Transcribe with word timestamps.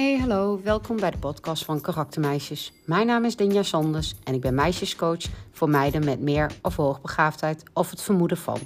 Hey, 0.00 0.18
hallo, 0.18 0.60
welkom 0.62 0.96
bij 0.96 1.10
de 1.10 1.18
podcast 1.18 1.64
van 1.64 1.80
Karaktermeisjes. 1.80 2.72
Mijn 2.84 3.06
naam 3.06 3.24
is 3.24 3.36
Dinja 3.36 3.62
Sanders 3.62 4.14
en 4.24 4.34
ik 4.34 4.40
ben 4.40 4.54
meisjescoach 4.54 5.22
voor 5.52 5.68
meiden 5.68 6.04
met 6.04 6.20
meer 6.20 6.52
of 6.62 6.76
hoogbegaafdheid 6.76 7.62
of 7.72 7.90
het 7.90 8.02
vermoeden 8.02 8.36
van. 8.36 8.58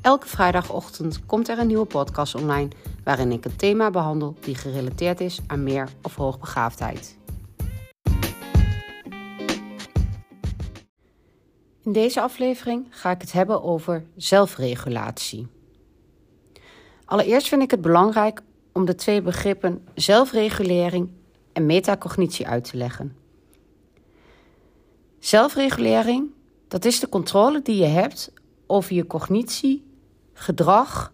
Elke 0.00 0.26
vrijdagochtend 0.26 1.26
komt 1.26 1.48
er 1.48 1.58
een 1.58 1.66
nieuwe 1.66 1.84
podcast 1.84 2.34
online 2.34 2.68
waarin 3.04 3.32
ik 3.32 3.44
een 3.44 3.56
thema 3.56 3.90
behandel 3.90 4.36
die 4.40 4.54
gerelateerd 4.54 5.20
is 5.20 5.40
aan 5.46 5.62
meer 5.62 5.88
of 6.02 6.14
hoogbegaafdheid. 6.14 7.18
In 11.82 11.92
deze 11.92 12.20
aflevering 12.20 12.86
ga 12.90 13.10
ik 13.10 13.20
het 13.20 13.32
hebben 13.32 13.62
over 13.62 14.04
zelfregulatie. 14.16 15.46
Allereerst 17.04 17.48
vind 17.48 17.62
ik 17.62 17.70
het 17.70 17.80
belangrijk 17.80 18.42
om 18.72 18.84
de 18.84 18.94
twee 18.94 19.22
begrippen 19.22 19.84
zelfregulering 19.94 21.10
en 21.52 21.66
metacognitie 21.66 22.48
uit 22.48 22.64
te 22.64 22.76
leggen. 22.76 23.16
Zelfregulering, 25.18 26.30
dat 26.68 26.84
is 26.84 27.00
de 27.00 27.08
controle 27.08 27.62
die 27.62 27.76
je 27.76 27.86
hebt 27.86 28.32
over 28.66 28.94
je 28.94 29.06
cognitie, 29.06 29.84
gedrag, 30.32 31.12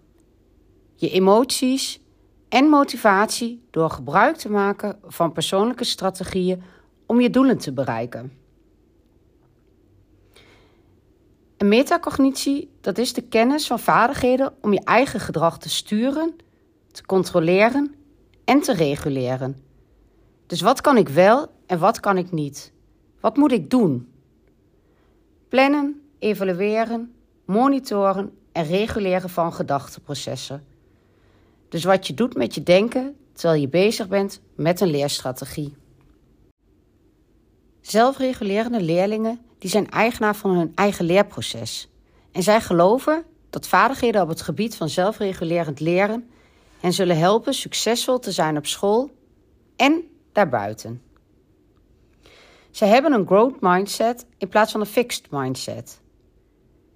je 0.95 1.11
emoties 1.11 2.01
en 2.49 2.65
motivatie 2.65 3.63
door 3.71 3.91
gebruik 3.91 4.37
te 4.37 4.51
maken 4.51 4.99
van 5.07 5.33
persoonlijke 5.33 5.85
strategieën 5.85 6.63
om 7.07 7.21
je 7.21 7.30
doelen 7.30 7.59
te 7.59 7.73
bereiken. 7.73 8.33
En 11.57 11.69
metacognitie, 11.69 12.71
dat 12.80 12.99
is 12.99 13.13
de 13.13 13.23
kennis 13.23 13.66
van 13.66 13.79
vaardigheden 13.79 14.55
om 14.61 14.73
je 14.73 14.85
eigen 14.85 15.21
gedrag 15.21 15.59
te 15.59 15.69
sturen 15.69 16.35
te 16.98 17.07
controleren 17.07 17.95
en 18.45 18.60
te 18.60 18.74
reguleren. 18.74 19.57
Dus 20.46 20.60
wat 20.60 20.80
kan 20.80 20.96
ik 20.96 21.09
wel 21.09 21.46
en 21.66 21.79
wat 21.79 22.01
kan 22.01 22.16
ik 22.16 22.32
niet? 22.32 22.73
Wat 23.21 23.37
moet 23.37 23.52
ik 23.52 23.71
doen? 23.71 24.13
Plannen, 25.49 26.02
evalueren, 26.19 27.15
monitoren 27.45 28.32
en 28.52 28.65
reguleren 28.65 29.30
van 29.30 29.52
gedachteprocessen. 29.52 30.65
Dus 31.69 31.85
wat 31.85 32.07
je 32.07 32.15
doet 32.15 32.35
met 32.35 32.54
je 32.54 32.63
denken 32.63 33.16
terwijl 33.32 33.60
je 33.60 33.69
bezig 33.69 34.09
bent 34.09 34.41
met 34.54 34.80
een 34.80 34.91
leerstrategie. 34.91 35.76
Zelfregulerende 37.80 38.82
leerlingen 38.82 39.41
die 39.59 39.71
zijn 39.71 39.91
eigenaar 39.91 40.37
van 40.37 40.51
hun 40.51 40.73
eigen 40.74 41.04
leerproces. 41.04 41.88
En 42.32 42.43
zij 42.43 42.60
geloven 42.60 43.24
dat 43.51 43.69
vaardigheden 43.69 44.23
op 44.23 44.29
het 44.29 44.43
gebied 44.43 44.76
van 44.76 44.88
zelfregulerend 44.88 45.80
leren 45.80 46.30
en 46.80 46.93
zullen 46.93 47.18
helpen 47.18 47.54
succesvol 47.54 48.18
te 48.18 48.32
zijn 48.32 48.57
op 48.57 48.66
school 48.66 49.10
en 49.76 50.02
daarbuiten. 50.32 51.02
Ze 52.70 52.85
hebben 52.85 53.12
een 53.12 53.26
growth 53.26 53.60
mindset 53.60 54.26
in 54.37 54.48
plaats 54.48 54.73
van 54.73 54.80
een 54.80 54.87
fixed 54.87 55.30
mindset. 55.30 56.01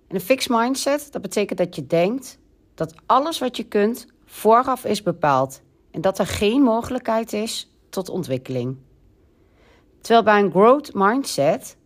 En 0.09 0.15
een 0.15 0.21
fixed 0.21 0.51
mindset, 0.51 1.13
dat 1.13 1.23
betekent 1.23 1.59
dat 1.59 1.77
je 1.77 1.87
denkt 1.87 2.39
dat 2.75 2.95
alles 3.07 3.39
wat 3.39 3.57
je 3.57 3.65
kunt 3.65 4.07
vooraf 4.25 4.85
is 4.85 5.03
bepaald 5.03 5.63
en 5.91 6.01
dat 6.01 6.19
er 6.19 6.27
geen 6.27 6.63
mogelijkheid 6.63 7.33
is 7.33 7.71
tot 7.89 8.09
ontwikkeling. 8.09 8.77
Terwijl 10.01 10.25
bij 10.25 10.41
een 10.41 10.51
growth 10.51 10.95
mindset 10.95 11.77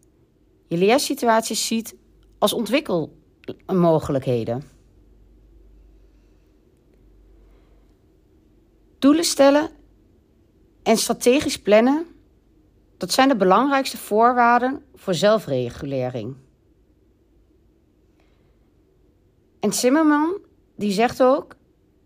je 0.66 0.76
leersituaties 0.76 1.66
ziet 1.66 1.96
als 2.38 2.52
ontwikkelmogelijkheden. 2.52 4.75
Doelen 9.06 9.24
stellen 9.24 9.70
en 10.82 10.96
strategisch 10.96 11.58
plannen, 11.58 12.06
dat 12.96 13.12
zijn 13.12 13.28
de 13.28 13.36
belangrijkste 13.36 13.96
voorwaarden 13.96 14.84
voor 14.94 15.14
zelfregulering. 15.14 16.36
En 19.60 19.72
Zimmerman 19.72 20.38
die 20.76 20.92
zegt 20.92 21.22
ook 21.22 21.56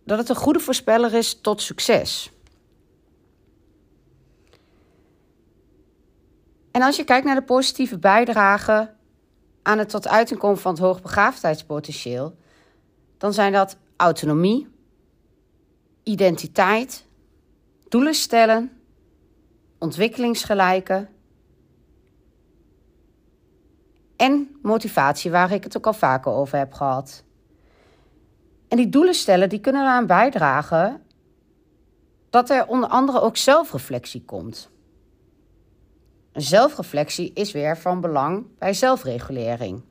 dat 0.05 0.19
het 0.19 0.29
een 0.29 0.37
goede 0.37 0.61
voorspeller 0.61 1.15
is 1.15 1.41
tot 1.41 1.63
succes. 1.63 2.33
En 6.71 6.83
als 6.83 6.97
je 6.97 7.05
kijkt 7.05 7.27
naar 7.27 7.35
de 7.35 7.43
positieve 7.43 7.99
bijdrage 7.99 8.95
aan 9.63 9.79
het 9.79 9.89
tot 9.89 10.09
uiting 10.09 10.41
komen 10.41 10.59
van 10.59 10.73
het 10.73 10.81
hoogbegaafdheidspotentieel, 10.81 12.37
dan 13.19 13.33
zijn 13.33 13.53
dat 13.53 13.77
autonomie, 13.97 14.69
identiteit, 16.03 17.07
doelen 17.89 18.15
stellen, 18.15 18.81
ontwikkelingsgelijken 19.79 21.09
en 24.17 24.59
motivatie, 24.63 25.31
waar 25.31 25.53
ik 25.53 25.65
het 25.65 25.77
ook 25.77 25.87
al 25.87 25.93
vaker 25.93 26.33
over 26.33 26.59
heb 26.59 26.73
gehad. 26.73 27.25
En 28.69 28.77
die 28.77 28.89
doelen 28.89 29.15
stellen, 29.15 29.49
die 29.49 29.61
kunnen 29.61 29.83
eraan 29.83 30.07
bijdragen 30.07 31.03
dat 32.31 32.51
er 32.51 32.67
onder 32.67 32.89
andere 32.89 33.21
ook 33.21 33.37
zelfreflectie 33.37 34.25
komt. 34.25 34.71
Een 36.33 36.43
zelfreflectie 36.43 37.33
is 37.33 37.53
weer 37.53 37.79
van 37.79 38.01
belang 38.01 38.47
bij 38.59 38.75
zelfregulering. 38.75 39.83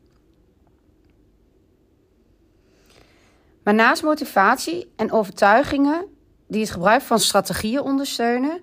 Maar 3.70 3.78
naast 3.78 4.04
motivatie 4.04 4.92
en 4.96 5.12
overtuigingen 5.12 6.06
die 6.48 6.62
het 6.62 6.70
gebruik 6.70 7.02
van 7.02 7.20
strategieën 7.20 7.82
ondersteunen, 7.82 8.62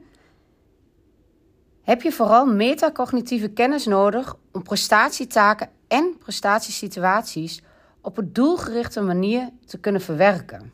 heb 1.82 2.02
je 2.02 2.12
vooral 2.12 2.46
metacognitieve 2.46 3.48
kennis 3.48 3.86
nodig 3.86 4.36
om 4.52 4.62
prestatietaken 4.62 5.70
en 5.88 6.16
prestatiesituaties 6.18 7.62
op 8.00 8.18
een 8.18 8.32
doelgerichte 8.32 9.00
manier 9.00 9.48
te 9.66 9.78
kunnen 9.78 10.00
verwerken. 10.00 10.72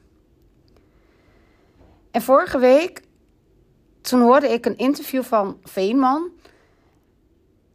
En 2.11 2.23
vorige 2.23 2.59
week, 2.59 3.03
toen 4.01 4.21
hoorde 4.21 4.49
ik 4.49 4.67
een 4.67 4.79
interview 4.79 5.23
van 5.23 5.59
Veenman. 5.63 6.31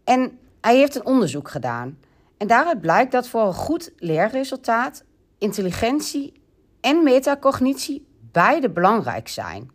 En 0.04 0.40
hij 0.62 0.78
heeft 0.78 0.96
een 0.96 1.06
onderzoek 1.06 1.50
gedaan. 1.50 1.98
En 2.38 2.48
daaruit 2.48 2.82
blijkt 2.82 3.12
dat 3.12 3.28
voor 3.28 3.42
een 3.42 3.54
goed 3.54 3.92
leerresultaat 3.98 5.04
intelligentie 5.38 6.37
en 6.88 7.04
metacognitie 7.04 8.08
beide 8.32 8.70
belangrijk 8.70 9.28
zijn. 9.28 9.72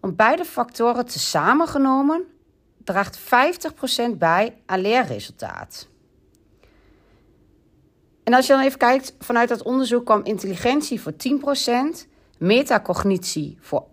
Want 0.00 0.16
beide 0.16 0.44
factoren 0.44 1.06
tezamen 1.06 1.68
genomen 1.68 2.24
draagt 2.84 3.18
50% 3.18 3.22
bij 4.18 4.56
aan 4.66 4.80
leerresultaat. 4.80 5.88
En 8.22 8.34
als 8.34 8.46
je 8.46 8.52
dan 8.52 8.62
even 8.62 8.78
kijkt, 8.78 9.14
vanuit 9.18 9.48
dat 9.48 9.62
onderzoek 9.62 10.04
kwam 10.04 10.24
intelligentie 10.24 11.00
voor 11.00 11.12
10%, 12.02 12.06
metacognitie 12.38 13.58
voor 13.60 13.84
18% 13.84 13.88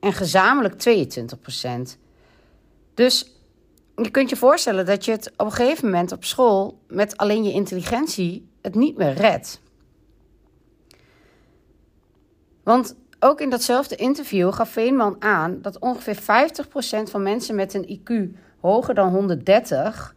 en 0.00 0.12
gezamenlijk 0.12 0.74
22%. 0.74 1.98
Dus 2.94 3.36
je 3.96 4.10
kunt 4.10 4.30
je 4.30 4.36
voorstellen 4.36 4.86
dat 4.86 5.04
je 5.04 5.10
het 5.10 5.32
op 5.36 5.46
een 5.46 5.52
gegeven 5.52 5.84
moment 5.84 6.12
op 6.12 6.24
school 6.24 6.78
met 6.88 7.16
alleen 7.16 7.44
je 7.44 7.52
intelligentie 7.52 8.48
het 8.62 8.74
niet 8.74 8.96
meer 8.96 9.12
redt. 9.12 9.60
Want 12.62 12.96
ook 13.20 13.40
in 13.40 13.50
datzelfde 13.50 13.96
interview 13.96 14.52
gaf 14.52 14.68
Veenman 14.68 15.16
aan 15.18 15.58
dat 15.62 15.78
ongeveer 15.78 16.16
50% 16.16 16.18
van 17.10 17.22
mensen 17.22 17.54
met 17.54 17.74
een 17.74 18.00
IQ 18.00 18.38
hoger 18.60 18.94
dan 18.94 19.08
130 19.08 20.14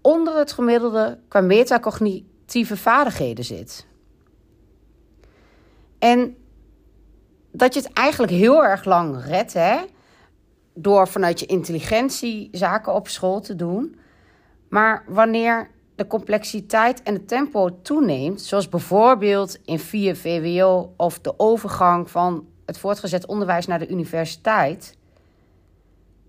onder 0.00 0.36
het 0.38 0.52
gemiddelde 0.52 1.18
qua 1.28 1.40
metacognitieve 1.40 2.76
vaardigheden 2.76 3.44
zit. 3.44 3.86
En 5.98 6.36
dat 7.52 7.74
je 7.74 7.80
het 7.80 7.92
eigenlijk 7.92 8.32
heel 8.32 8.64
erg 8.64 8.84
lang 8.84 9.24
redt, 9.24 9.52
hè, 9.52 9.80
door 10.74 11.08
vanuit 11.08 11.40
je 11.40 11.46
intelligentie 11.46 12.48
zaken 12.52 12.94
op 12.94 13.08
school 13.08 13.40
te 13.40 13.56
doen. 13.56 13.98
Maar 14.68 15.04
wanneer 15.08 15.70
de 16.02 16.08
complexiteit 16.08 17.02
en 17.02 17.14
het 17.14 17.28
tempo 17.28 17.82
toeneemt, 17.82 18.40
zoals 18.40 18.68
bijvoorbeeld 18.68 19.58
in 19.64 19.78
4 19.78 20.16
VWO 20.16 20.92
of 20.96 21.20
de 21.20 21.38
overgang 21.38 22.10
van 22.10 22.46
het 22.66 22.78
voortgezet 22.78 23.26
onderwijs 23.26 23.66
naar 23.66 23.78
de 23.78 23.88
universiteit, 23.88 24.96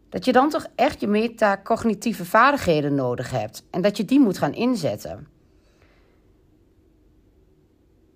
dat 0.10 0.26
je 0.26 0.32
dan 0.32 0.50
toch 0.50 0.66
echt 0.76 1.00
je 1.00 1.08
metacognitieve 1.08 2.26
vaardigheden 2.26 2.96
nodig 2.96 3.32
hebt 3.32 3.64
en 3.70 3.82
dat 3.82 3.98
je 3.98 4.06
die 4.06 4.20
moet 4.20 4.38
gaan 4.38 4.54
inzetten. 4.54 5.28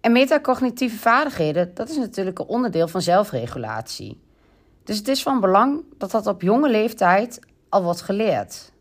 En 0.01 0.11
metacognitieve 0.11 0.97
vaardigheden, 0.97 1.73
dat 1.73 1.89
is 1.89 1.97
natuurlijk 1.97 2.39
een 2.39 2.45
onderdeel 2.45 2.87
van 2.87 3.01
zelfregulatie. 3.01 4.21
Dus 4.83 4.97
het 4.97 5.07
is 5.07 5.23
van 5.23 5.39
belang 5.39 5.83
dat 5.97 6.11
dat 6.11 6.27
op 6.27 6.41
jonge 6.41 6.69
leeftijd 6.69 7.39
al 7.69 7.83
wordt 7.83 8.01
geleerd. 8.01 8.71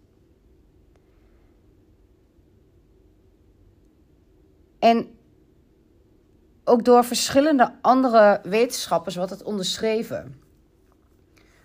En 4.87 5.09
ook 6.65 6.85
door 6.85 7.05
verschillende 7.05 7.73
andere 7.81 8.41
wetenschappers 8.43 9.17
wordt 9.17 9.31
het 9.31 9.43
onderschreven. 9.43 10.41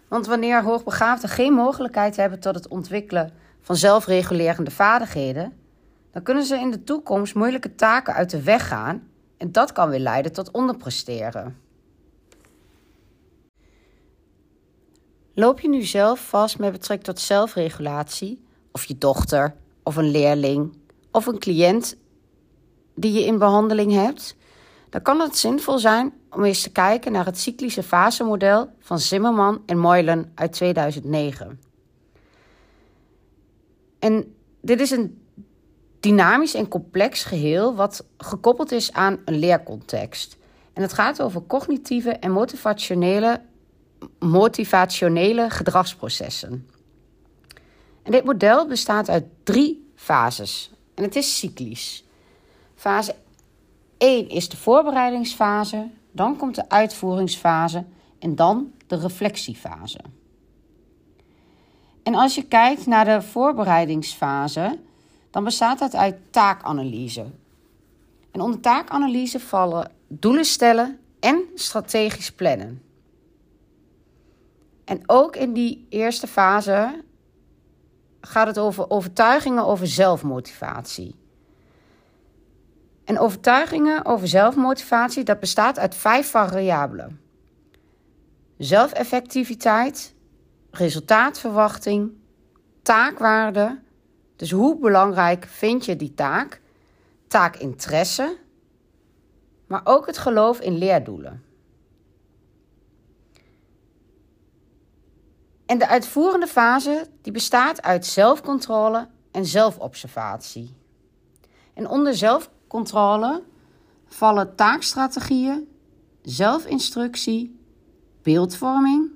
Want 0.07 0.27
wanneer 0.27 0.63
hoogbegaafden 0.63 1.29
geen 1.29 1.53
mogelijkheid 1.53 2.15
hebben 2.15 2.39
tot 2.39 2.55
het 2.55 2.67
ontwikkelen 2.67 3.33
van 3.61 3.75
zelfregulerende 3.75 4.71
vaardigheden, 4.71 5.53
dan 6.11 6.23
kunnen 6.23 6.43
ze 6.43 6.55
in 6.55 6.71
de 6.71 6.83
toekomst 6.83 7.35
moeilijke 7.35 7.75
taken 7.75 8.13
uit 8.13 8.29
de 8.29 8.43
weg 8.43 8.67
gaan 8.67 9.07
en 9.37 9.51
dat 9.51 9.71
kan 9.71 9.89
weer 9.89 9.99
leiden 9.99 10.31
tot 10.31 10.51
onderpresteren. 10.51 11.57
Loop 15.33 15.59
je 15.59 15.69
nu 15.69 15.81
zelf 15.81 16.27
vast 16.27 16.59
met 16.59 16.71
betrekking 16.71 17.07
tot 17.07 17.19
zelfregulatie, 17.19 18.43
of 18.71 18.83
je 18.83 18.97
dochter, 18.97 19.55
of 19.83 19.95
een 19.95 20.11
leerling, 20.11 20.77
of 21.11 21.25
een 21.25 21.39
cliënt 21.39 21.99
die 22.95 23.13
je 23.13 23.25
in 23.25 23.37
behandeling 23.37 23.91
hebt, 23.91 24.35
dan 24.89 25.01
kan 25.01 25.19
het 25.19 25.37
zinvol 25.37 25.79
zijn 25.79 26.13
om 26.29 26.43
eens 26.43 26.61
te 26.61 26.71
kijken 26.71 27.11
naar 27.11 27.25
het 27.25 27.39
cyclische 27.39 27.83
fasemodel 27.83 28.69
van 28.79 28.99
Zimmerman 28.99 29.61
en 29.65 29.77
Moylan 29.77 30.29
uit 30.35 30.51
2009. 30.53 31.59
En 33.99 34.35
dit 34.61 34.79
is 34.79 34.91
een 34.91 35.21
dynamisch 35.99 36.53
en 36.53 36.67
complex 36.67 37.23
geheel 37.23 37.75
wat 37.75 38.05
gekoppeld 38.17 38.71
is 38.71 38.91
aan 38.93 39.19
een 39.25 39.37
leercontext. 39.37 40.37
En 40.73 40.81
het 40.81 40.93
gaat 40.93 41.21
over 41.21 41.43
cognitieve 41.47 42.09
en 42.09 42.31
motivationele, 42.31 43.41
motivationele 44.19 45.49
gedragsprocessen. 45.49 46.69
En 48.03 48.11
dit 48.11 48.23
model 48.23 48.67
bestaat 48.67 49.09
uit 49.09 49.25
drie 49.43 49.91
fases 49.95 50.71
en 50.95 51.03
het 51.03 51.15
is 51.15 51.37
cyclisch. 51.37 52.03
Fase 52.81 53.15
1 53.97 54.29
is 54.29 54.49
de 54.49 54.57
voorbereidingsfase, 54.57 55.89
dan 56.11 56.37
komt 56.37 56.55
de 56.55 56.69
uitvoeringsfase 56.69 57.85
en 58.19 58.35
dan 58.35 58.71
de 58.87 58.95
reflectiefase. 58.95 59.99
En 62.03 62.15
als 62.15 62.35
je 62.35 62.43
kijkt 62.43 62.85
naar 62.85 63.05
de 63.05 63.21
voorbereidingsfase, 63.21 64.79
dan 65.31 65.43
bestaat 65.43 65.79
dat 65.79 65.95
uit 65.95 66.15
taakanalyse. 66.29 67.25
En 68.31 68.41
onder 68.41 68.59
taakanalyse 68.59 69.39
vallen 69.39 69.91
doelen 70.07 70.45
stellen 70.45 70.99
en 71.19 71.43
strategisch 71.55 72.31
plannen. 72.31 72.81
En 74.85 75.01
ook 75.05 75.35
in 75.35 75.53
die 75.53 75.85
eerste 75.89 76.27
fase 76.27 77.03
gaat 78.21 78.47
het 78.47 78.59
over 78.59 78.89
overtuigingen 78.89 79.65
over 79.65 79.87
zelfmotivatie. 79.87 81.19
En 83.03 83.19
overtuigingen 83.19 84.05
over 84.05 84.27
zelfmotivatie, 84.27 85.23
dat 85.23 85.39
bestaat 85.39 85.79
uit 85.79 85.95
vijf 85.95 86.29
variabelen. 86.29 87.19
Zelfeffectiviteit, 88.57 90.15
resultaatverwachting, 90.71 92.11
taakwaarde. 92.81 93.79
Dus 94.35 94.51
hoe 94.51 94.77
belangrijk 94.77 95.45
vind 95.45 95.85
je 95.85 95.95
die 95.95 96.13
taak? 96.13 96.61
Taakinteresse, 97.27 98.37
maar 99.67 99.81
ook 99.83 100.05
het 100.05 100.17
geloof 100.17 100.59
in 100.59 100.77
leerdoelen. 100.77 101.43
En 105.65 105.77
de 105.77 105.87
uitvoerende 105.87 106.47
fase 106.47 107.07
die 107.21 107.33
bestaat 107.33 107.81
uit 107.81 108.05
zelfcontrole 108.05 109.07
en 109.31 109.45
zelfobservatie. 109.45 110.75
En 111.73 111.87
onder 111.87 112.15
zelfcontrole 112.15 112.59
vallen 114.05 114.55
taakstrategieën, 114.55 115.67
zelfinstructie, 116.21 117.59
beeldvorming, 118.21 119.09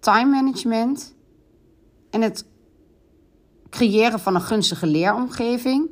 time 0.00 0.30
management 0.30 1.14
en 2.10 2.22
het 2.22 2.44
creëren 3.70 4.20
van 4.20 4.34
een 4.34 4.40
gunstige 4.40 4.86
leeromgeving, 4.86 5.90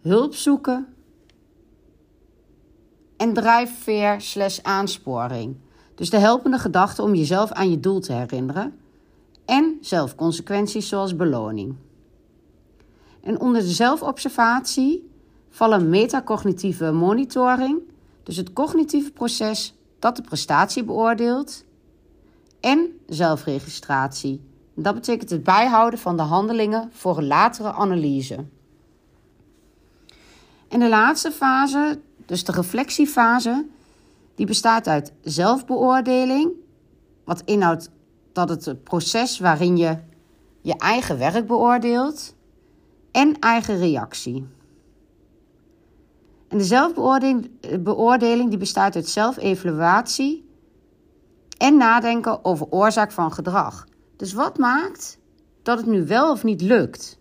hulp 0.00 0.34
zoeken 0.34 0.94
en 3.16 3.32
drijfveer 3.32 4.20
slash 4.20 4.58
aansporing. 4.62 5.56
Dus 5.94 6.10
de 6.10 6.18
helpende 6.18 6.58
gedachte 6.58 7.02
om 7.02 7.14
jezelf 7.14 7.52
aan 7.52 7.70
je 7.70 7.80
doel 7.80 8.00
te 8.00 8.12
herinneren 8.12 8.78
en 9.44 9.78
zelfconsequenties 9.80 10.88
zoals 10.88 11.16
beloning. 11.16 11.76
En 13.24 13.40
onder 13.40 13.62
de 13.62 13.68
zelfobservatie 13.68 15.10
vallen 15.50 15.88
metacognitieve 15.88 16.92
monitoring, 16.92 17.78
dus 18.22 18.36
het 18.36 18.52
cognitieve 18.52 19.10
proces 19.10 19.74
dat 19.98 20.16
de 20.16 20.22
prestatie 20.22 20.84
beoordeelt, 20.84 21.64
en 22.60 23.00
zelfregistratie. 23.06 24.40
Dat 24.74 24.94
betekent 24.94 25.30
het 25.30 25.44
bijhouden 25.44 25.98
van 25.98 26.16
de 26.16 26.22
handelingen 26.22 26.90
voor 26.92 27.18
een 27.18 27.26
latere 27.26 27.72
analyse. 27.72 28.44
En 30.68 30.80
de 30.80 30.88
laatste 30.88 31.30
fase, 31.30 32.00
dus 32.26 32.44
de 32.44 32.52
reflectiefase, 32.52 33.66
die 34.34 34.46
bestaat 34.46 34.86
uit 34.86 35.12
zelfbeoordeling, 35.22 36.50
wat 37.24 37.42
inhoudt 37.44 37.90
dat 38.32 38.48
het 38.48 38.84
proces 38.84 39.38
waarin 39.38 39.76
je 39.76 39.98
je 40.60 40.76
eigen 40.76 41.18
werk 41.18 41.46
beoordeelt, 41.46 42.33
en 43.14 43.38
eigen 43.38 43.78
reactie. 43.78 44.46
En 46.48 46.58
de 46.58 46.64
zelfbeoordeling 46.64 48.48
die 48.48 48.58
bestaat 48.58 48.94
uit 48.96 49.08
zelfevaluatie 49.08 50.48
en 51.58 51.76
nadenken 51.76 52.44
over 52.44 52.66
oorzaak 52.70 53.12
van 53.12 53.32
gedrag. 53.32 53.86
Dus 54.16 54.32
wat 54.32 54.58
maakt 54.58 55.18
dat 55.62 55.78
het 55.78 55.86
nu 55.86 56.06
wel 56.06 56.30
of 56.30 56.44
niet 56.44 56.60
lukt? 56.60 57.18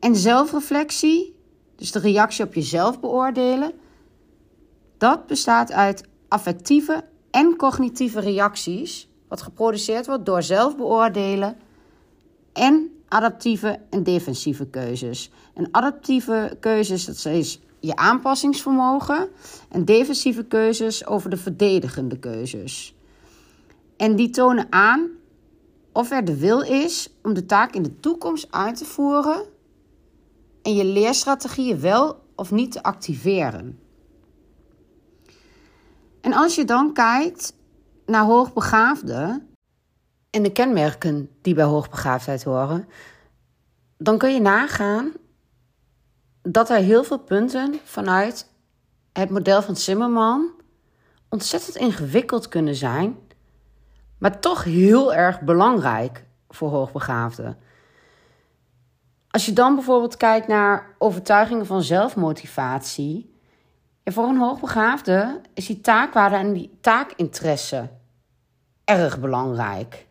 En 0.00 0.16
zelfreflectie, 0.16 1.36
dus 1.76 1.92
de 1.92 1.98
reactie 1.98 2.44
op 2.44 2.54
jezelf 2.54 3.00
beoordelen, 3.00 3.72
dat 4.98 5.26
bestaat 5.26 5.72
uit 5.72 6.08
affectieve 6.28 7.04
en 7.30 7.56
cognitieve 7.56 8.20
reacties, 8.20 9.08
wat 9.28 9.42
geproduceerd 9.42 10.06
wordt 10.06 10.26
door 10.26 10.42
zelfbeoordelen 10.42 11.56
en 12.54 12.90
adaptieve 13.08 13.80
en 13.90 14.02
defensieve 14.02 14.66
keuzes. 14.66 15.30
En 15.54 15.68
adaptieve 15.70 16.56
keuzes, 16.60 17.04
dat 17.04 17.24
is 17.24 17.60
je 17.80 17.96
aanpassingsvermogen. 17.96 19.28
En 19.68 19.84
defensieve 19.84 20.44
keuzes 20.44 21.06
over 21.06 21.30
de 21.30 21.36
verdedigende 21.36 22.18
keuzes. 22.18 22.94
En 23.96 24.16
die 24.16 24.30
tonen 24.30 24.66
aan 24.70 25.10
of 25.92 26.10
er 26.10 26.24
de 26.24 26.38
wil 26.38 26.60
is 26.60 27.14
om 27.22 27.34
de 27.34 27.46
taak 27.46 27.74
in 27.74 27.82
de 27.82 28.00
toekomst 28.00 28.46
uit 28.50 28.76
te 28.76 28.84
voeren 28.84 29.44
en 30.62 30.74
je 30.74 30.84
leerstrategieën 30.84 31.80
wel 31.80 32.22
of 32.36 32.50
niet 32.50 32.72
te 32.72 32.82
activeren. 32.82 33.78
En 36.20 36.32
als 36.32 36.54
je 36.54 36.64
dan 36.64 36.92
kijkt 36.92 37.56
naar 38.06 38.24
hoogbegaafden 38.24 39.48
en 40.34 40.42
de 40.42 40.52
kenmerken 40.52 41.30
die 41.42 41.54
bij 41.54 41.64
hoogbegaafdheid 41.64 42.44
horen, 42.44 42.88
dan 43.98 44.18
kun 44.18 44.32
je 44.32 44.40
nagaan 44.40 45.12
dat 46.42 46.70
er 46.70 46.76
heel 46.76 47.04
veel 47.04 47.18
punten 47.18 47.80
vanuit 47.84 48.50
het 49.12 49.30
model 49.30 49.62
van 49.62 49.76
Zimmerman 49.76 50.50
ontzettend 51.28 51.76
ingewikkeld 51.76 52.48
kunnen 52.48 52.74
zijn, 52.74 53.16
maar 54.18 54.40
toch 54.40 54.64
heel 54.64 55.14
erg 55.14 55.40
belangrijk 55.40 56.24
voor 56.48 56.70
hoogbegaafden. 56.70 57.58
Als 59.30 59.46
je 59.46 59.52
dan 59.52 59.74
bijvoorbeeld 59.74 60.16
kijkt 60.16 60.46
naar 60.46 60.94
overtuigingen 60.98 61.66
van 61.66 61.82
zelfmotivatie, 61.82 63.34
voor 64.04 64.24
een 64.24 64.38
hoogbegaafde 64.38 65.40
is 65.52 65.66
die 65.66 65.80
taakwaarde 65.80 66.36
en 66.36 66.52
die 66.52 66.78
taakinteresse 66.80 67.90
erg 68.84 69.20
belangrijk. 69.20 70.06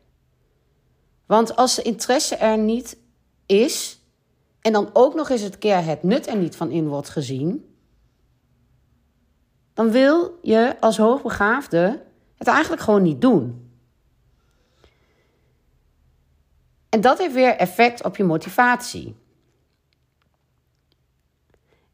Want 1.34 1.56
als 1.56 1.76
de 1.76 1.82
interesse 1.82 2.36
er 2.36 2.58
niet 2.58 2.98
is, 3.46 4.02
en 4.62 4.74
dan 4.74 4.90
ook 4.94 5.14
nog 5.14 5.30
eens 5.30 5.42
het 5.42 5.58
keer 5.58 5.86
het 5.86 6.04
nut 6.04 6.28
er 6.28 6.38
niet 6.38 6.56
van 6.56 6.72
in 6.72 6.88
wordt 6.88 7.10
gezien, 7.10 7.76
dan 9.74 9.92
wil 9.92 10.40
je 10.42 10.76
als 10.80 10.98
hoogbegaafde 10.98 12.04
het 12.38 12.48
eigenlijk 12.48 12.82
gewoon 12.82 13.02
niet 13.02 13.22
doen. 13.22 13.72
En 16.90 17.02
dat 17.02 17.18
heeft 17.18 17.34
weer 17.34 17.56
effect 17.56 18.04
op 18.04 18.18
je 18.18 18.24
motivatie. 18.24 19.16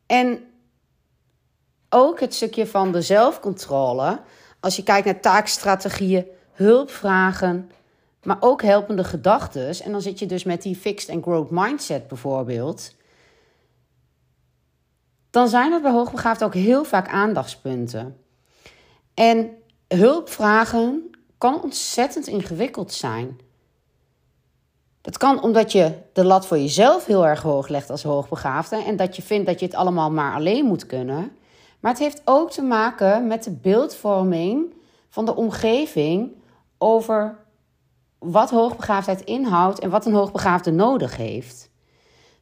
En 0.05 0.43
ook 1.89 2.19
het 2.19 2.34
stukje 2.34 2.67
van 2.67 2.91
de 2.91 3.01
zelfcontrole, 3.01 4.22
als 4.60 4.75
je 4.75 4.84
kijkt 4.84 5.05
naar 5.05 5.19
taakstrategieën, 5.19 6.25
hulpvragen, 6.51 7.72
maar 8.24 8.38
ook 8.40 8.62
helpende 8.62 9.04
gedachten. 9.04 9.84
En 9.84 9.92
dan 9.92 10.02
zit 10.02 10.20
je 10.20 10.26
dus 10.26 10.44
met 10.44 10.62
die 10.62 10.76
fixed 10.76 11.10
and 11.10 11.24
growth 11.24 11.50
mindset 11.50 12.08
bijvoorbeeld. 12.08 12.96
Dan 15.30 15.48
zijn 15.48 15.72
het 15.72 15.82
bij 15.82 15.92
hoogbegaafd 15.92 16.44
ook 16.44 16.54
heel 16.54 16.84
vaak 16.84 17.08
aandachtspunten. 17.08 18.18
En 19.14 19.50
hulpvragen 19.88 21.10
kan 21.38 21.62
ontzettend 21.62 22.28
ingewikkeld 22.28 22.94
zijn. 22.94 23.40
Dat 25.02 25.18
kan 25.18 25.44
omdat 25.44 25.72
je 25.72 25.94
de 26.14 26.26
lat 26.26 26.46
voor 26.46 26.58
jezelf 26.58 27.06
heel 27.06 27.28
erg 27.28 27.42
hoog 27.42 27.68
legt 27.68 27.90
als 27.90 28.04
hoogbegaafde 28.04 28.84
en 28.84 28.96
dat 28.96 29.16
je 29.16 29.22
vindt 29.22 29.46
dat 29.46 29.60
je 29.60 29.66
het 29.66 29.76
allemaal 29.76 30.12
maar 30.12 30.34
alleen 30.34 30.66
moet 30.66 30.86
kunnen. 30.86 31.32
Maar 31.80 31.92
het 31.92 32.02
heeft 32.02 32.22
ook 32.26 32.52
te 32.52 32.62
maken 32.62 33.28
met 33.28 33.44
de 33.44 33.52
beeldvorming 33.52 34.74
van 35.10 35.26
de 35.26 35.36
omgeving 35.36 36.32
over 36.78 37.38
wat 38.20 38.50
hoogbegaafdheid 38.50 39.22
inhoudt 39.22 39.80
en 39.80 39.90
wat 39.90 40.06
een 40.06 40.14
hoogbegaafde 40.14 40.72
nodig 40.72 41.18
heeft. 41.18 41.70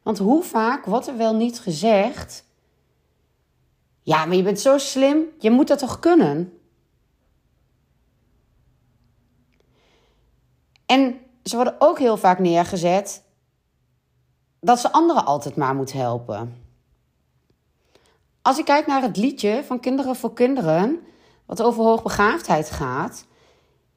Want 0.02 0.18
hoe 0.18 0.42
vaak 0.42 0.84
wordt 0.84 1.06
er 1.06 1.16
wel 1.16 1.34
niet 1.34 1.60
gezegd: 1.60 2.44
Ja, 4.02 4.24
maar 4.24 4.36
je 4.36 4.42
bent 4.42 4.60
zo 4.60 4.78
slim, 4.78 5.24
je 5.38 5.50
moet 5.50 5.68
dat 5.68 5.78
toch 5.78 5.98
kunnen? 5.98 6.52
En 10.86 11.20
ze 11.42 11.56
worden 11.56 11.76
ook 11.78 11.98
heel 11.98 12.16
vaak 12.16 12.38
neergezet 12.38 13.24
dat 14.60 14.80
ze 14.80 14.92
anderen 14.92 15.24
altijd 15.24 15.56
maar 15.56 15.74
moet 15.74 15.92
helpen. 15.92 16.66
Als 18.42 18.58
ik 18.58 18.64
kijk 18.64 18.86
naar 18.86 19.02
het 19.02 19.16
liedje 19.16 19.64
van 19.64 19.80
Kinderen 19.80 20.16
voor 20.16 20.32
Kinderen, 20.32 21.00
wat 21.46 21.62
over 21.62 21.82
hoogbegaafdheid 21.84 22.70
gaat, 22.70 23.26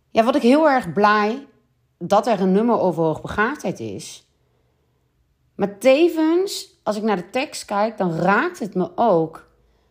ja, 0.10 0.24
word 0.24 0.36
ik 0.36 0.42
heel 0.42 0.70
erg 0.70 0.94
blij 0.94 1.48
dat 2.01 2.27
er 2.27 2.41
een 2.41 2.51
nummer 2.51 2.79
over 2.79 3.03
hoogbegaafdheid 3.03 3.79
is. 3.79 4.25
Maar 5.55 5.77
tevens, 5.77 6.79
als 6.84 6.96
ik 6.96 7.03
naar 7.03 7.15
de 7.15 7.29
tekst 7.29 7.65
kijk, 7.65 7.98
dan 7.98 8.15
raakt 8.15 8.60
het 8.60 8.75
me 8.75 8.91
ook. 8.96 9.48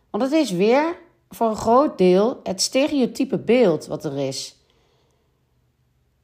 Want 0.09 0.23
het 0.23 0.31
is 0.31 0.51
weer 0.51 0.97
voor 1.29 1.49
een 1.49 1.55
groot 1.55 1.97
deel 1.97 2.39
het 2.43 2.61
stereotype 2.61 3.37
beeld 3.37 3.85
wat 3.85 4.05
er 4.05 4.17
is. 4.17 4.55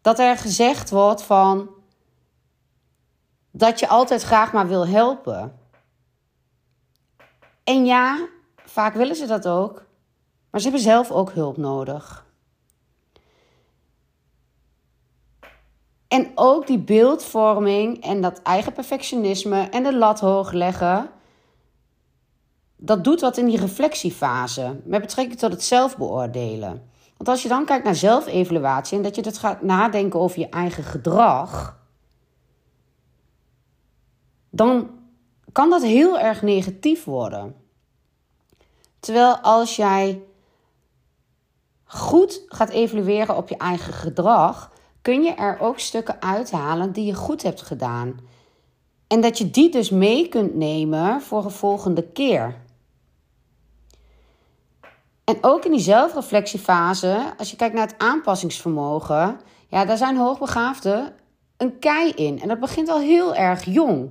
Dat 0.01 0.19
er 0.19 0.37
gezegd 0.37 0.89
wordt 0.89 1.21
van 1.21 1.69
dat 3.51 3.79
je 3.79 3.87
altijd 3.87 4.21
graag 4.21 4.53
maar 4.53 4.67
wil 4.67 4.87
helpen. 4.87 5.59
En 7.63 7.85
ja, 7.85 8.27
vaak 8.55 8.93
willen 8.93 9.15
ze 9.15 9.25
dat 9.25 9.47
ook, 9.47 9.85
maar 10.49 10.61
ze 10.61 10.67
hebben 10.67 10.85
zelf 10.85 11.11
ook 11.11 11.31
hulp 11.31 11.57
nodig. 11.57 12.26
En 16.07 16.31
ook 16.35 16.67
die 16.67 16.79
beeldvorming 16.79 18.03
en 18.03 18.21
dat 18.21 18.41
eigen 18.41 18.73
perfectionisme 18.73 19.61
en 19.61 19.83
de 19.83 19.95
lat 19.95 20.19
hoog 20.19 20.51
leggen, 20.51 21.09
dat 22.75 23.03
doet 23.03 23.21
wat 23.21 23.37
in 23.37 23.45
die 23.45 23.59
reflectiefase 23.59 24.81
met 24.83 25.01
betrekking 25.01 25.39
tot 25.39 25.51
het 25.51 25.63
zelfbeoordelen. 25.63 26.89
Want 27.17 27.29
als 27.29 27.43
je 27.43 27.49
dan 27.49 27.65
kijkt 27.65 27.83
naar 27.83 27.95
zelfevaluatie 27.95 28.97
en 28.97 29.03
dat 29.03 29.15
je 29.15 29.21
dat 29.21 29.37
gaat 29.37 29.61
nadenken 29.61 30.19
over 30.19 30.39
je 30.39 30.49
eigen 30.49 30.83
gedrag, 30.83 31.79
dan 34.49 34.89
kan 35.51 35.69
dat 35.69 35.83
heel 35.83 36.19
erg 36.19 36.41
negatief 36.41 37.03
worden. 37.03 37.55
Terwijl 38.99 39.37
als 39.37 39.75
jij 39.75 40.21
goed 41.83 42.43
gaat 42.47 42.69
evalueren 42.69 43.37
op 43.37 43.49
je 43.49 43.57
eigen 43.57 43.93
gedrag, 43.93 44.71
kun 45.07 45.23
je 45.23 45.33
er 45.33 45.59
ook 45.59 45.79
stukken 45.79 46.21
uithalen 46.21 46.91
die 46.91 47.05
je 47.05 47.13
goed 47.13 47.43
hebt 47.43 47.61
gedaan. 47.61 48.19
En 49.07 49.21
dat 49.21 49.37
je 49.37 49.49
die 49.49 49.69
dus 49.69 49.89
mee 49.89 50.27
kunt 50.27 50.55
nemen 50.55 51.21
voor 51.21 51.43
een 51.43 51.51
volgende 51.51 52.11
keer. 52.11 52.55
En 55.23 55.37
ook 55.41 55.65
in 55.65 55.71
die 55.71 55.79
zelfreflectiefase, 55.79 57.33
als 57.37 57.49
je 57.49 57.55
kijkt 57.55 57.75
naar 57.75 57.87
het 57.87 57.97
aanpassingsvermogen, 57.97 59.39
ja, 59.67 59.85
daar 59.85 59.97
zijn 59.97 60.17
hoogbegaafden 60.17 61.13
een 61.57 61.79
kei 61.79 62.11
in. 62.11 62.41
En 62.41 62.47
dat 62.47 62.59
begint 62.59 62.89
al 62.89 62.99
heel 62.99 63.35
erg 63.35 63.63
jong. 63.65 64.09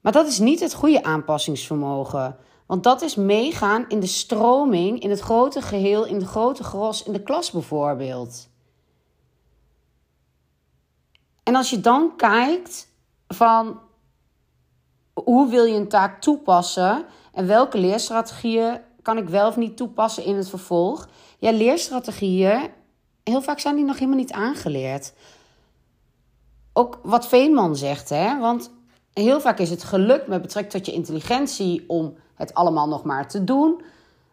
Maar 0.00 0.12
dat 0.12 0.26
is 0.26 0.38
niet 0.38 0.60
het 0.60 0.74
goede 0.74 1.02
aanpassingsvermogen. 1.02 2.36
Want 2.66 2.84
dat 2.84 3.02
is 3.02 3.14
meegaan 3.14 3.84
in 3.88 4.00
de 4.00 4.06
stroming, 4.06 5.00
in 5.00 5.10
het 5.10 5.20
grote 5.20 5.62
geheel, 5.62 6.04
in 6.04 6.18
de 6.18 6.26
grote 6.26 6.64
gros, 6.64 7.02
in 7.02 7.12
de 7.12 7.22
klas 7.22 7.50
bijvoorbeeld. 7.50 8.50
En 11.42 11.54
als 11.54 11.70
je 11.70 11.80
dan 11.80 12.16
kijkt 12.16 12.88
van 13.28 13.80
hoe 15.12 15.50
wil 15.50 15.64
je 15.64 15.76
een 15.76 15.88
taak 15.88 16.20
toepassen 16.20 17.04
en 17.32 17.46
welke 17.46 17.78
leerstrategieën 17.78 18.80
kan 19.02 19.18
ik 19.18 19.28
wel 19.28 19.48
of 19.48 19.56
niet 19.56 19.76
toepassen 19.76 20.24
in 20.24 20.36
het 20.36 20.48
vervolg? 20.48 21.08
Ja, 21.38 21.52
leerstrategieën, 21.52 22.70
heel 23.24 23.42
vaak 23.42 23.58
zijn 23.58 23.76
die 23.76 23.84
nog 23.84 23.98
helemaal 23.98 24.18
niet 24.18 24.32
aangeleerd. 24.32 25.12
Ook 26.72 26.98
wat 27.02 27.28
Veenman 27.28 27.76
zegt, 27.76 28.08
hè? 28.08 28.38
want 28.38 28.70
heel 29.12 29.40
vaak 29.40 29.58
is 29.58 29.70
het 29.70 29.84
gelukt 29.84 30.26
met 30.26 30.42
betrekking 30.42 30.74
tot 30.74 30.86
je 30.86 30.98
intelligentie 30.98 31.84
om 31.86 32.14
het 32.34 32.54
allemaal 32.54 32.88
nog 32.88 33.04
maar 33.04 33.28
te 33.28 33.44
doen. 33.44 33.82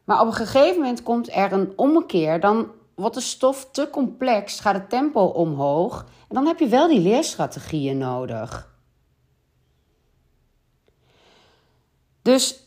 Maar 0.03 0.21
op 0.21 0.27
een 0.27 0.33
gegeven 0.33 0.81
moment 0.81 1.03
komt 1.03 1.35
er 1.35 1.51
een 1.51 1.73
ommekeer. 1.75 2.39
Dan 2.39 2.71
wordt 2.99 3.15
de 3.15 3.21
stof 3.21 3.69
te 3.71 3.89
complex, 3.89 4.59
gaat 4.59 4.73
het 4.73 4.89
tempo 4.89 5.21
omhoog. 5.21 6.05
En 6.27 6.35
dan 6.35 6.45
heb 6.45 6.59
je 6.59 6.67
wel 6.67 6.87
die 6.87 6.99
leerstrategieën 6.99 7.97
nodig. 7.97 8.77
Dus 12.21 12.63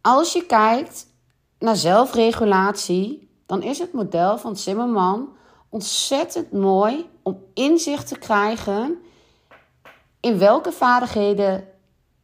als 0.00 0.32
je 0.32 0.46
kijkt 0.46 1.06
naar 1.58 1.76
zelfregulatie, 1.76 3.30
dan 3.46 3.62
is 3.62 3.78
het 3.78 3.92
model 3.92 4.38
van 4.38 4.56
Zimmerman 4.56 5.36
ontzettend 5.68 6.52
mooi 6.52 7.10
om 7.22 7.42
inzicht 7.54 8.06
te 8.06 8.18
krijgen 8.18 8.98
in 10.20 10.38
welke 10.38 10.72
vaardigheden 10.72 11.68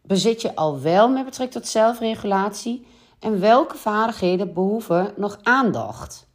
bezit 0.03 0.43
je 0.43 0.55
al 0.55 0.81
wel 0.81 1.09
met 1.09 1.25
betrekking 1.25 1.63
tot 1.63 1.73
zelfregulatie 1.73 2.87
en 3.19 3.41
welke 3.41 3.77
vaardigheden 3.77 4.55
behoeven 4.55 5.15
nog 5.17 5.39
aandacht. 5.43 6.29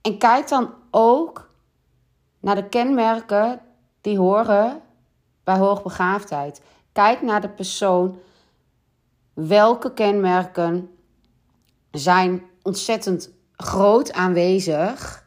En 0.00 0.18
kijk 0.18 0.48
dan 0.48 0.74
ook 0.90 1.50
naar 2.40 2.54
de 2.54 2.68
kenmerken 2.68 3.60
die 4.00 4.18
horen 4.18 4.82
bij 5.44 5.58
hoogbegaafdheid. 5.58 6.62
Kijk 6.92 7.22
naar 7.22 7.40
de 7.40 7.48
persoon. 7.48 8.18
Welke 9.32 9.92
kenmerken 9.92 10.90
zijn 11.90 12.42
ontzettend 12.62 13.30
groot 13.56 14.12
aanwezig 14.12 15.26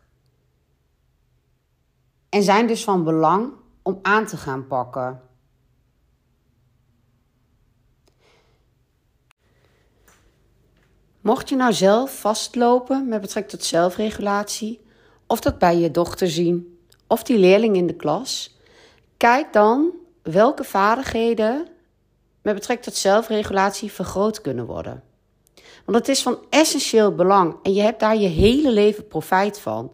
en 2.30 2.44
zijn 2.44 2.68
dus 2.68 2.84
van 2.84 3.04
belang 3.04 3.54
om 3.82 4.00
aan 4.02 4.26
te 4.26 4.38
gaan 4.38 4.68
pakken. 4.68 5.22
Mocht 11.26 11.50
je 11.50 11.56
nou 11.56 11.74
zelf 11.74 12.20
vastlopen 12.20 13.08
met 13.08 13.22
betrekking 13.22 13.60
tot 13.60 13.68
zelfregulatie, 13.68 14.82
of 15.28 15.40
dat 15.40 15.60
bij 15.60 15.78
je 15.78 15.92
dochter 15.92 16.30
zien, 16.30 16.80
of 17.08 17.24
die 17.24 17.38
leerling 17.38 17.76
in 17.76 17.88
de 17.88 17.96
klas, 17.96 18.58
kijk 19.18 19.54
dan 19.54 19.92
welke 20.22 20.64
vaardigheden 20.64 21.68
met 22.42 22.54
betrekking 22.54 22.88
tot 22.88 22.96
zelfregulatie 22.96 23.92
vergroot 23.92 24.42
kunnen 24.42 24.66
worden. 24.66 25.04
Want 25.86 25.98
het 25.98 26.08
is 26.08 26.22
van 26.22 26.40
essentieel 26.50 27.16
belang 27.16 27.56
en 27.64 27.74
je 27.74 27.82
hebt 27.82 28.00
daar 28.00 28.18
je 28.18 28.28
hele 28.28 28.72
leven 28.72 29.08
profijt 29.08 29.60
van. 29.60 29.92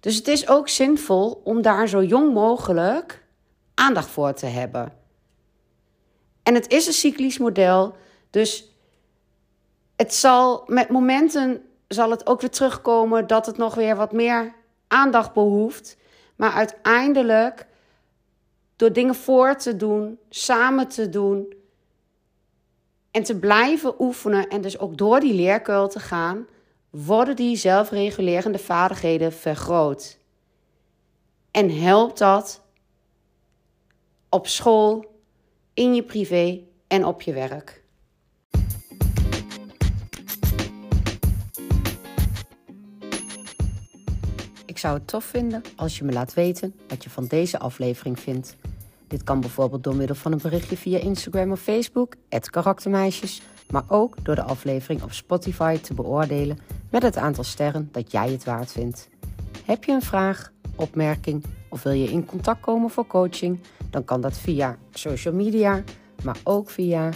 Dus 0.00 0.16
het 0.16 0.28
is 0.28 0.48
ook 0.48 0.68
zinvol 0.68 1.40
om 1.44 1.62
daar 1.62 1.88
zo 1.88 2.02
jong 2.02 2.32
mogelijk 2.32 3.24
aandacht 3.74 4.08
voor 4.08 4.32
te 4.32 4.46
hebben. 4.46 4.92
En 6.42 6.54
het 6.54 6.72
is 6.72 6.86
een 6.86 6.92
cyclisch 6.92 7.38
model, 7.38 7.96
dus 8.30 8.72
het 9.96 10.14
zal 10.14 10.64
met 10.66 10.88
momenten 10.88 11.62
zal 11.88 12.10
het 12.10 12.26
ook 12.26 12.40
weer 12.40 12.50
terugkomen 12.50 13.26
dat 13.26 13.46
het 13.46 13.56
nog 13.56 13.74
weer 13.74 13.96
wat 13.96 14.12
meer 14.12 14.54
aandacht 14.88 15.32
behoeft. 15.32 15.96
Maar 16.36 16.52
uiteindelijk, 16.52 17.66
door 18.76 18.92
dingen 18.92 19.14
voor 19.14 19.56
te 19.56 19.76
doen, 19.76 20.18
samen 20.28 20.88
te 20.88 21.08
doen 21.08 21.54
en 23.10 23.22
te 23.22 23.38
blijven 23.38 23.94
oefenen 23.98 24.48
en 24.48 24.60
dus 24.60 24.78
ook 24.78 24.96
door 24.96 25.20
die 25.20 25.34
leerkuil 25.34 25.88
te 25.88 26.00
gaan, 26.00 26.46
worden 26.90 27.36
die 27.36 27.56
zelfregulerende 27.56 28.58
vaardigheden 28.58 29.32
vergroot. 29.32 30.18
En 31.50 31.80
helpt 31.80 32.18
dat 32.18 32.62
op 34.28 34.46
school, 34.46 35.12
in 35.74 35.94
je 35.94 36.02
privé 36.02 36.60
en 36.86 37.04
op 37.04 37.22
je 37.22 37.32
werk. 37.32 37.83
Zou 44.84 44.96
het 44.96 45.06
tof 45.06 45.24
vinden 45.24 45.62
als 45.76 45.98
je 45.98 46.04
me 46.04 46.12
laat 46.12 46.34
weten 46.34 46.74
wat 46.88 47.04
je 47.04 47.10
van 47.10 47.26
deze 47.26 47.58
aflevering 47.58 48.20
vindt. 48.20 48.56
Dit 49.08 49.22
kan 49.22 49.40
bijvoorbeeld 49.40 49.84
door 49.84 49.96
middel 49.96 50.16
van 50.16 50.32
een 50.32 50.40
berichtje 50.42 50.76
via 50.76 50.98
Instagram 50.98 51.52
of 51.52 51.60
Facebook, 51.60 52.14
karaktermeisjes, 52.50 53.42
maar 53.70 53.84
ook 53.88 54.24
door 54.24 54.34
de 54.34 54.42
aflevering 54.42 55.02
op 55.02 55.12
Spotify 55.12 55.78
te 55.78 55.94
beoordelen 55.94 56.58
met 56.90 57.02
het 57.02 57.16
aantal 57.16 57.44
sterren 57.44 57.88
dat 57.92 58.12
jij 58.12 58.30
het 58.30 58.44
waard 58.44 58.72
vindt. 58.72 59.08
Heb 59.64 59.84
je 59.84 59.92
een 59.92 60.02
vraag, 60.02 60.52
opmerking 60.76 61.44
of 61.68 61.82
wil 61.82 61.92
je 61.92 62.10
in 62.10 62.26
contact 62.26 62.60
komen 62.60 62.90
voor 62.90 63.06
coaching? 63.06 63.60
Dan 63.90 64.04
kan 64.04 64.20
dat 64.20 64.38
via 64.38 64.78
social 64.90 65.34
media, 65.34 65.82
maar 66.24 66.36
ook 66.42 66.70
via 66.70 67.10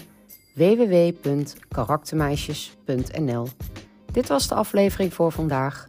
www.karaktermeisjes.nl. 0.55 3.49
Dit 4.13 4.29
was 4.29 4.49
de 4.49 4.55
aflevering 4.55 5.15
voor 5.15 5.33
vandaag. 5.33 5.89